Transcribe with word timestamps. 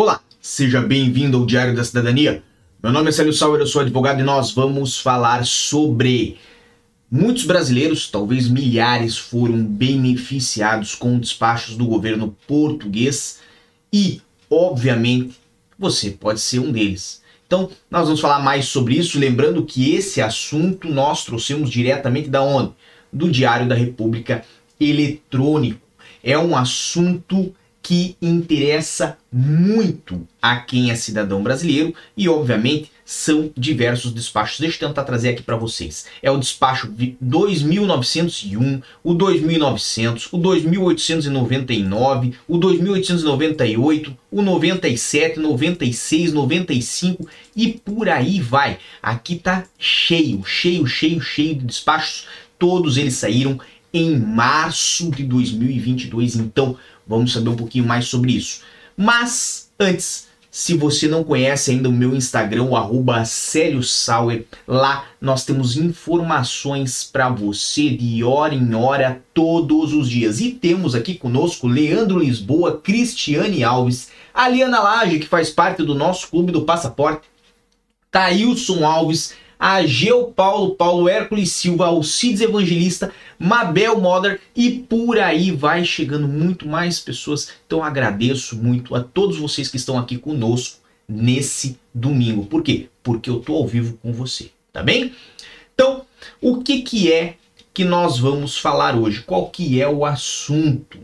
Olá, 0.00 0.20
seja 0.40 0.80
bem-vindo 0.80 1.36
ao 1.36 1.44
Diário 1.44 1.74
da 1.74 1.82
Cidadania. 1.82 2.40
Meu 2.80 2.92
nome 2.92 3.08
é 3.08 3.12
Célio 3.12 3.32
Sauer, 3.32 3.60
eu 3.60 3.66
sou 3.66 3.82
advogado 3.82 4.20
e 4.20 4.22
nós 4.22 4.52
vamos 4.52 5.00
falar 5.00 5.44
sobre 5.44 6.38
muitos 7.10 7.44
brasileiros, 7.44 8.08
talvez 8.08 8.46
milhares, 8.46 9.18
foram 9.18 9.60
beneficiados 9.60 10.94
com 10.94 11.18
despachos 11.18 11.76
do 11.76 11.84
governo 11.84 12.36
português 12.46 13.40
e, 13.92 14.22
obviamente, 14.48 15.36
você 15.76 16.12
pode 16.12 16.38
ser 16.38 16.60
um 16.60 16.70
deles. 16.70 17.20
Então, 17.48 17.68
nós 17.90 18.04
vamos 18.04 18.20
falar 18.20 18.38
mais 18.38 18.66
sobre 18.66 18.96
isso, 18.96 19.18
lembrando 19.18 19.66
que 19.66 19.96
esse 19.96 20.22
assunto 20.22 20.88
nós 20.88 21.24
trouxemos 21.24 21.68
diretamente 21.68 22.28
da 22.28 22.40
onde? 22.40 22.70
Do 23.12 23.28
Diário 23.28 23.66
da 23.66 23.74
República 23.74 24.44
Eletrônico. 24.78 25.80
É 26.22 26.38
um 26.38 26.56
assunto 26.56 27.52
que 27.82 28.16
interessa 28.20 29.16
muito 29.32 30.26
a 30.42 30.56
quem 30.56 30.90
é 30.90 30.94
cidadão 30.94 31.42
brasileiro 31.42 31.94
e, 32.16 32.28
obviamente, 32.28 32.90
são 33.04 33.50
diversos 33.56 34.12
despachos. 34.12 34.60
Deixa 34.60 34.84
eu 34.84 34.88
tentar 34.88 35.04
trazer 35.04 35.30
aqui 35.30 35.42
para 35.42 35.56
vocês. 35.56 36.04
É 36.22 36.30
o 36.30 36.36
despacho 36.36 36.92
2901, 37.20 38.82
o 39.02 39.14
2900, 39.14 40.30
o 40.30 40.36
2899, 40.36 42.34
o 42.46 42.58
2898, 42.58 44.14
o 44.30 44.42
97, 44.42 45.40
96, 45.40 46.32
95 46.34 47.26
e 47.56 47.68
por 47.68 48.10
aí 48.10 48.40
vai. 48.40 48.78
Aqui 49.02 49.36
tá 49.36 49.64
cheio, 49.78 50.44
cheio, 50.44 50.86
cheio, 50.86 51.20
cheio 51.22 51.54
de 51.54 51.64
despachos. 51.64 52.26
Todos 52.58 52.98
eles 52.98 53.14
saíram 53.14 53.58
em 53.92 54.18
março 54.18 55.10
de 55.10 55.24
2022. 55.24 56.36
Então, 56.36 56.76
Vamos 57.08 57.32
saber 57.32 57.48
um 57.48 57.56
pouquinho 57.56 57.86
mais 57.86 58.06
sobre 58.06 58.32
isso. 58.32 58.60
Mas 58.96 59.70
antes, 59.80 60.28
se 60.50 60.74
você 60.74 61.06
não 61.06 61.22
conhece 61.22 61.70
ainda 61.70 61.88
o 61.88 61.92
meu 61.92 62.16
Instagram, 62.16 62.64
o 62.64 62.76
arroba 62.76 63.22
lá 64.66 65.04
nós 65.20 65.44
temos 65.44 65.76
informações 65.76 67.04
para 67.04 67.28
você 67.28 67.90
de 67.90 68.24
hora 68.24 68.54
em 68.54 68.74
hora, 68.74 69.22
todos 69.32 69.92
os 69.92 70.10
dias. 70.10 70.40
E 70.40 70.50
temos 70.50 70.94
aqui 70.94 71.14
conosco 71.14 71.68
Leandro 71.68 72.18
Lisboa, 72.18 72.78
Cristiane 72.78 73.62
Alves, 73.62 74.10
Aliana 74.34 74.80
Lage, 74.80 75.18
que 75.18 75.26
faz 75.26 75.50
parte 75.50 75.82
do 75.82 75.94
nosso 75.94 76.28
clube 76.28 76.50
do 76.50 76.62
Passaporte, 76.62 77.28
Thailson 78.10 78.84
Alves, 78.84 79.34
Ageu 79.58 80.32
Paulo, 80.34 80.76
Paulo 80.76 81.08
Hércules 81.08 81.52
Silva, 81.52 81.86
Alcides 81.86 82.40
Evangelista, 82.40 83.12
Mabel 83.38 84.00
Moder 84.00 84.40
e 84.56 84.70
por 84.70 85.18
aí 85.18 85.50
vai 85.50 85.84
chegando 85.84 86.26
muito 86.26 86.66
mais 86.66 86.98
pessoas. 86.98 87.50
Então 87.66 87.84
agradeço 87.84 88.56
muito 88.56 88.94
a 88.94 89.02
todos 89.02 89.38
vocês 89.38 89.68
que 89.68 89.76
estão 89.76 89.98
aqui 89.98 90.16
conosco 90.18 90.78
nesse 91.08 91.78
domingo. 91.94 92.46
Por 92.46 92.62
quê? 92.62 92.88
Porque 93.02 93.30
eu 93.30 93.40
tô 93.40 93.54
ao 93.54 93.66
vivo 93.66 93.98
com 94.02 94.12
você, 94.12 94.50
tá 94.72 94.82
bem? 94.82 95.14
Então, 95.74 96.04
o 96.40 96.62
que 96.62 96.82
que 96.82 97.12
é 97.12 97.36
que 97.72 97.84
nós 97.84 98.18
vamos 98.18 98.58
falar 98.58 98.96
hoje? 98.96 99.22
Qual 99.22 99.48
que 99.48 99.80
é 99.80 99.88
o 99.88 100.04
assunto? 100.04 100.98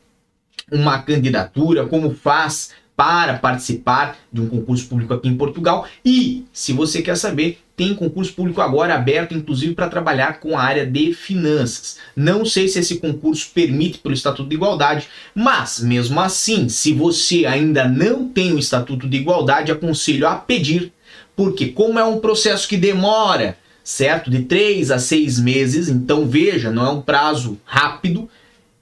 uma 0.72 1.00
candidatura, 1.00 1.86
como 1.86 2.14
faz 2.14 2.72
para 3.00 3.36
participar 3.36 4.18
de 4.30 4.42
um 4.42 4.50
concurso 4.50 4.86
público 4.88 5.14
aqui 5.14 5.30
em 5.30 5.38
Portugal. 5.38 5.88
E, 6.04 6.44
se 6.52 6.74
você 6.74 7.02
quer 7.02 7.16
saber, 7.16 7.60
tem 7.74 7.96
concurso 7.96 8.34
público 8.34 8.60
agora 8.60 8.94
aberto, 8.94 9.34
inclusive 9.34 9.74
para 9.74 9.88
trabalhar 9.88 10.42
com 10.42 10.58
a 10.58 10.62
área 10.62 10.86
de 10.86 11.14
finanças. 11.14 11.98
Não 12.14 12.44
sei 12.44 12.68
se 12.68 12.78
esse 12.78 12.98
concurso 12.98 13.52
permite 13.54 14.00
pelo 14.00 14.14
Estatuto 14.14 14.50
de 14.50 14.56
Igualdade, 14.56 15.08
mas 15.34 15.80
mesmo 15.80 16.20
assim, 16.20 16.68
se 16.68 16.92
você 16.92 17.46
ainda 17.46 17.88
não 17.88 18.28
tem 18.28 18.52
o 18.52 18.60
Estatuto 18.60 19.08
de 19.08 19.16
Igualdade, 19.16 19.72
aconselho 19.72 20.28
a 20.28 20.36
pedir, 20.36 20.92
porque 21.38 21.68
como 21.68 21.98
é 21.98 22.04
um 22.04 22.20
processo 22.20 22.68
que 22.68 22.76
demora 22.76 23.58
certo? 23.90 24.30
De 24.30 24.44
três 24.44 24.92
a 24.92 25.00
seis 25.00 25.40
meses, 25.40 25.90
então 25.90 26.28
veja, 26.28 26.70
não 26.70 26.86
é 26.86 26.90
um 26.92 27.02
prazo 27.02 27.58
rápido. 27.66 28.30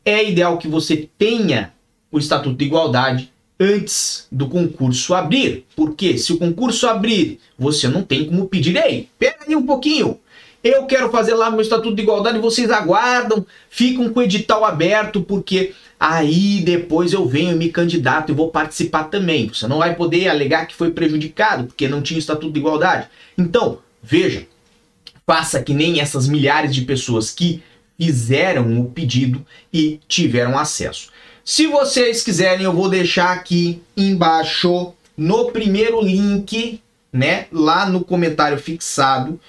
É 0.03 0.29
ideal 0.29 0.57
que 0.57 0.67
você 0.67 1.07
tenha 1.17 1.71
o 2.11 2.19
Estatuto 2.19 2.57
de 2.57 2.65
Igualdade 2.65 3.31
antes 3.57 4.27
do 4.29 4.49
concurso 4.49 5.13
abrir, 5.13 5.65
porque 5.77 6.17
se 6.17 6.33
o 6.33 6.37
concurso 6.37 6.87
abrir, 6.87 7.39
você 7.57 7.87
não 7.87 8.03
tem 8.03 8.25
como 8.25 8.49
pedir, 8.49 8.75
ei, 8.75 9.07
pera 9.17 9.37
aí 9.47 9.55
um 9.55 9.65
pouquinho, 9.65 10.19
eu 10.61 10.85
quero 10.85 11.09
fazer 11.09 11.35
lá 11.35 11.49
meu 11.49 11.61
Estatuto 11.61 11.95
de 11.95 12.01
Igualdade, 12.01 12.39
vocês 12.39 12.69
aguardam, 12.69 13.45
ficam 13.69 14.09
com 14.09 14.19
o 14.19 14.23
edital 14.23 14.65
aberto, 14.65 15.21
porque 15.21 15.73
aí 15.97 16.59
depois 16.59 17.13
eu 17.13 17.25
venho 17.25 17.53
e 17.53 17.55
me 17.55 17.69
candidato 17.69 18.33
e 18.33 18.35
vou 18.35 18.49
participar 18.49 19.05
também. 19.05 19.47
Você 19.47 19.67
não 19.67 19.77
vai 19.77 19.95
poder 19.95 20.27
alegar 20.27 20.67
que 20.67 20.75
foi 20.75 20.91
prejudicado, 20.91 21.63
porque 21.67 21.87
não 21.87 22.01
tinha 22.01 22.19
Estatuto 22.19 22.51
de 22.51 22.59
Igualdade. 22.59 23.07
Então, 23.37 23.79
veja, 24.03 24.45
faça 25.27 25.61
que 25.61 25.73
nem 25.73 25.99
essas 25.99 26.25
milhares 26.25 26.73
de 26.73 26.83
pessoas 26.83 27.29
que 27.31 27.61
fizeram 27.99 28.79
o 28.79 28.89
pedido 28.89 29.45
e 29.73 29.99
tiveram 30.07 30.57
acesso. 30.57 31.09
Se 31.43 31.67
vocês 31.67 32.23
quiserem, 32.23 32.63
eu 32.63 32.73
vou 32.73 32.89
deixar 32.89 33.33
aqui 33.33 33.81
embaixo 33.95 34.93
no 35.17 35.51
primeiro 35.51 36.01
link, 36.01 36.81
né, 37.11 37.47
lá 37.51 37.89
no 37.89 38.03
comentário 38.03 38.57
fixado, 38.57 39.39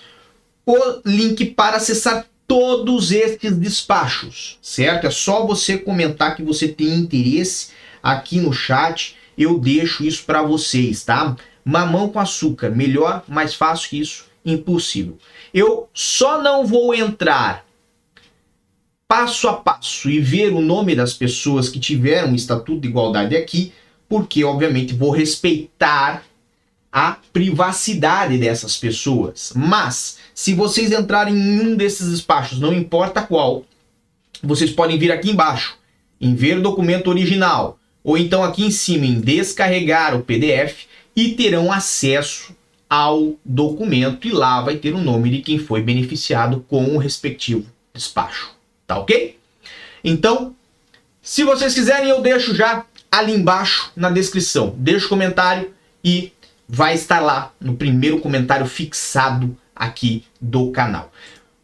o 0.66 0.76
link 1.04 1.44
para 1.46 1.76
acessar 1.76 2.26
todos 2.46 3.12
estes 3.12 3.56
despachos, 3.56 4.58
certo? 4.62 5.06
É 5.06 5.10
só 5.10 5.46
você 5.46 5.76
comentar 5.76 6.34
que 6.34 6.42
você 6.42 6.66
tem 6.66 6.94
interesse 6.94 7.68
aqui 8.02 8.40
no 8.40 8.52
chat, 8.52 9.16
eu 9.36 9.58
deixo 9.58 10.04
isso 10.04 10.24
para 10.24 10.42
vocês, 10.42 11.04
tá? 11.04 11.36
Mamão 11.64 12.08
com 12.08 12.18
açúcar, 12.18 12.70
melhor, 12.70 13.22
mais 13.28 13.54
fácil 13.54 13.90
que 13.90 14.00
isso, 14.00 14.27
impossível. 14.44 15.18
Eu 15.52 15.88
só 15.92 16.42
não 16.42 16.66
vou 16.66 16.94
entrar 16.94 17.66
passo 19.06 19.48
a 19.48 19.54
passo 19.54 20.10
e 20.10 20.20
ver 20.20 20.52
o 20.52 20.60
nome 20.60 20.94
das 20.94 21.14
pessoas 21.14 21.70
que 21.70 21.80
tiveram 21.80 22.32
o 22.32 22.36
estatuto 22.36 22.82
de 22.82 22.88
igualdade 22.88 23.34
aqui, 23.34 23.72
porque 24.06 24.44
obviamente 24.44 24.92
vou 24.92 25.10
respeitar 25.10 26.22
a 26.92 27.16
privacidade 27.32 28.36
dessas 28.36 28.76
pessoas. 28.76 29.52
Mas 29.56 30.18
se 30.34 30.52
vocês 30.52 30.92
entrarem 30.92 31.34
em 31.34 31.60
um 31.60 31.76
desses 31.76 32.10
despachos, 32.10 32.58
não 32.60 32.72
importa 32.72 33.22
qual, 33.22 33.64
vocês 34.42 34.70
podem 34.70 34.98
vir 34.98 35.10
aqui 35.10 35.30
embaixo 35.30 35.78
em 36.20 36.34
ver 36.34 36.60
documento 36.60 37.08
original 37.08 37.78
ou 38.04 38.16
então 38.16 38.42
aqui 38.42 38.64
em 38.64 38.70
cima 38.70 39.06
em 39.06 39.20
descarregar 39.20 40.16
o 40.16 40.22
PDF 40.22 40.86
e 41.14 41.30
terão 41.30 41.72
acesso 41.72 42.54
ao 42.88 43.34
documento 43.44 44.26
e 44.26 44.32
lá 44.32 44.60
vai 44.60 44.76
ter 44.76 44.94
o 44.94 45.00
nome 45.00 45.30
de 45.30 45.40
quem 45.40 45.58
foi 45.58 45.82
beneficiado 45.82 46.64
com 46.68 46.94
o 46.94 46.98
respectivo 46.98 47.66
despacho. 47.92 48.50
Tá 48.86 48.98
ok? 48.98 49.38
Então, 50.02 50.54
se 51.20 51.44
vocês 51.44 51.74
quiserem, 51.74 52.08
eu 52.08 52.22
deixo 52.22 52.54
já 52.54 52.84
ali 53.10 53.34
embaixo 53.34 53.92
na 53.94 54.10
descrição. 54.10 54.74
Deixa 54.78 55.06
o 55.06 55.08
comentário 55.08 55.72
e 56.02 56.32
vai 56.68 56.94
estar 56.94 57.20
lá 57.20 57.52
no 57.60 57.74
primeiro 57.74 58.20
comentário 58.20 58.66
fixado 58.66 59.56
aqui 59.74 60.24
do 60.40 60.70
canal. 60.70 61.12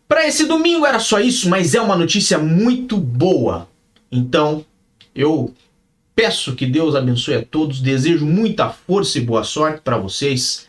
Para 0.09 0.27
esse 0.27 0.47
domingo 0.47 0.85
era 0.85 0.99
só 0.99 1.19
isso, 1.21 1.49
mas 1.49 1.75
é 1.75 1.81
uma 1.81 1.97
notícia 1.97 2.39
muito 2.39 2.97
boa. 2.97 3.69
Então, 4.11 4.65
eu 5.15 5.55
peço 6.15 6.55
que 6.55 6.67
Deus 6.67 6.95
abençoe 6.95 7.35
a 7.35 7.45
todos, 7.45 7.81
desejo 7.81 8.27
muita 8.27 8.71
força 8.71 9.19
e 9.19 9.23
boa 9.23 9.45
sorte 9.45 9.81
para 9.81 9.99
vocês. 9.99 10.69